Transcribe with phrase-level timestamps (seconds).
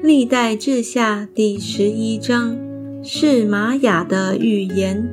[0.00, 2.56] 历代志下第十一章
[3.02, 5.12] 是玛雅的预言。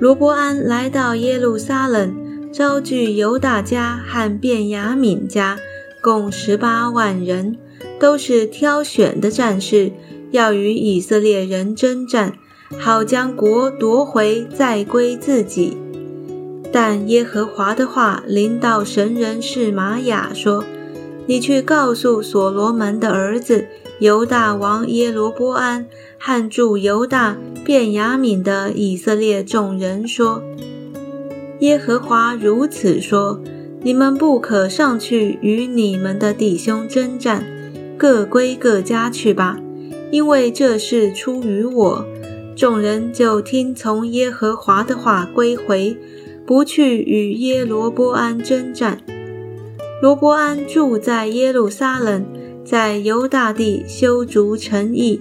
[0.00, 2.16] 罗伯安来到耶路撒冷，
[2.50, 5.58] 招聚犹大家和便雅悯家，
[6.00, 7.58] 共十八万人，
[8.00, 9.92] 都是挑选的战士，
[10.30, 12.32] 要与以色列人征战，
[12.78, 15.76] 好将国夺回，再归自己。
[16.72, 20.64] 但耶和华的话临到神人是玛雅说。
[21.28, 23.66] 你去告诉所罗门的儿子
[24.00, 25.86] 犹大王耶罗波安
[26.18, 27.36] 和住犹大
[27.66, 30.42] 便雅悯的以色列众人说：
[31.60, 33.38] 耶和华如此说：
[33.82, 37.44] 你们不可上去与你们的弟兄征战，
[37.98, 39.58] 各归各家去吧，
[40.10, 42.06] 因为这事出于我。
[42.56, 45.94] 众人就听从耶和华的话归回，
[46.46, 48.98] 不去与耶罗波安征战。
[50.00, 52.24] 罗伯安住在耶路撒冷，
[52.64, 55.20] 在犹大地修筑城邑，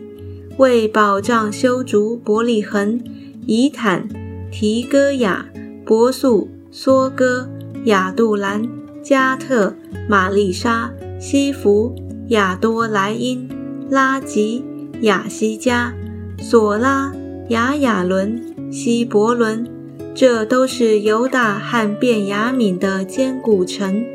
[0.58, 3.04] 为保障修筑伯利恒、
[3.48, 4.08] 以坦、
[4.52, 5.48] 提戈雅、
[5.84, 7.50] 伯素、梭哥、
[7.86, 8.70] 亚杜兰、
[9.02, 9.74] 加特、
[10.08, 11.96] 玛丽莎、西弗、
[12.28, 13.50] 亚多莱因、
[13.90, 14.64] 拉吉、
[15.02, 15.92] 亚西加、
[16.40, 17.12] 索拉、
[17.50, 18.40] 亚亚伦、
[18.72, 19.68] 西伯伦，
[20.14, 24.06] 这都是犹大和便雅悯的坚固城。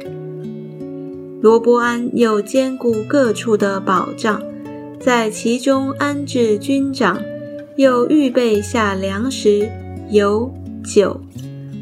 [1.42, 4.40] 罗伯安又兼顾各处的保障，
[5.00, 7.20] 在其中安置军长，
[7.74, 9.68] 又预备下粮食、
[10.08, 10.54] 油、
[10.84, 11.20] 酒。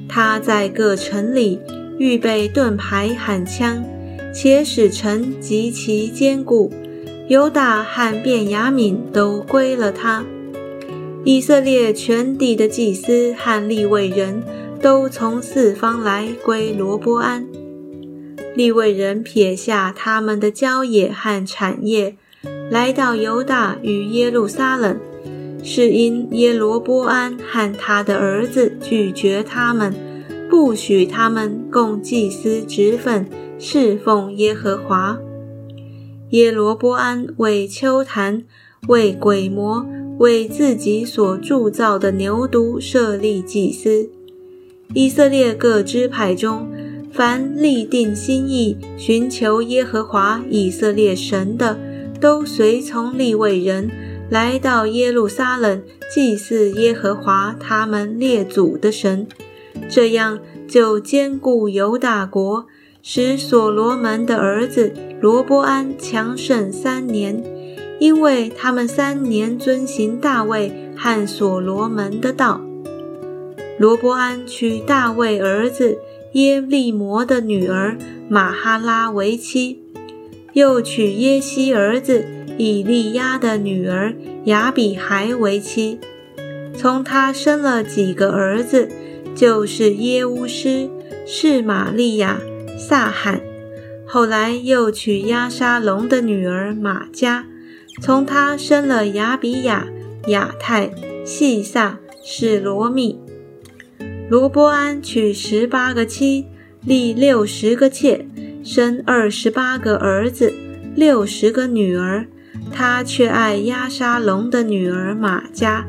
[0.09, 1.61] 他在各城里
[1.99, 3.85] 预备盾牌喊枪，
[4.35, 6.73] 且使城极其坚固。
[7.29, 10.25] 犹大和便雅悯都归了他。
[11.23, 14.43] 以色列全地的祭司和利未人
[14.81, 17.47] 都从四方来归罗伯安。
[18.57, 22.17] 利未人撇下他们的郊野和产业，
[22.71, 24.99] 来到犹大与耶路撒冷，
[25.63, 29.95] 是因耶罗波安和他的儿子拒绝他们，
[30.49, 33.27] 不许他们供祭司职分，
[33.59, 35.19] 侍奉耶和华。
[36.31, 38.45] 耶罗波安为丘坛、
[38.89, 39.87] 为鬼魔、
[40.19, 44.11] 为自己所铸造的牛犊设立祭司。
[44.93, 46.69] 以色列各支派中。
[47.13, 51.77] 凡立定心意寻求耶和华以色列神的，
[52.21, 53.91] 都随从立位人
[54.31, 59.27] 来到耶路撒冷祭祀耶和华他们列祖的神，
[59.89, 60.39] 这样
[60.69, 62.67] 就兼顾犹大国，
[63.03, 67.43] 使所罗门的儿子罗波安强盛三年，
[67.99, 72.61] 因为他们三年遵行大卫和所罗门的道。
[73.79, 75.99] 罗波安娶大卫儿子。
[76.33, 77.99] 耶利摩的女儿
[78.29, 79.81] 玛哈拉为妻，
[80.53, 82.25] 又娶耶西儿子
[82.57, 84.15] 以利亚的女儿
[84.45, 85.99] 亚比孩为妻。
[86.77, 88.89] 从他生了几个儿子，
[89.35, 90.89] 就是耶乌斯、
[91.27, 92.41] 是玛利亚、
[92.79, 93.41] 撒罕。
[94.07, 97.47] 后来又娶亚沙龙的女儿玛加，
[98.01, 99.89] 从他生了亚比亚、
[100.29, 100.93] 亚泰、
[101.25, 103.19] 细撒、是罗密。
[104.31, 106.47] 罗伯安娶十八个妻，
[106.85, 108.25] 立六十个妾，
[108.63, 110.55] 生二十八个儿子，
[110.95, 112.25] 六十个女儿。
[112.71, 115.85] 他却爱亚沙龙的女儿玛加，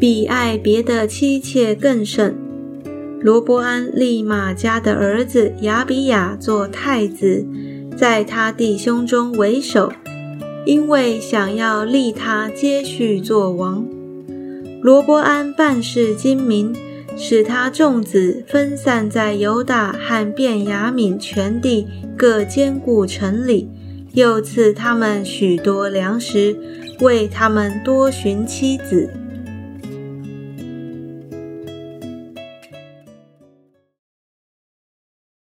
[0.00, 2.34] 比爱别的妻妾更甚。
[3.20, 7.46] 罗伯安立马加的儿子亚比亚做太子，
[7.94, 9.92] 在他弟兄中为首，
[10.64, 13.86] 因为想要立他接续做王。
[14.80, 16.74] 罗伯安办事精明。
[17.20, 21.86] 使他众子分散在犹大和便雅悯全地
[22.16, 23.68] 各坚固城里，
[24.12, 26.56] 又赐他们许多粮食，
[27.00, 29.10] 为他们多寻妻子。